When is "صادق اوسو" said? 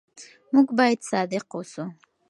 1.09-1.83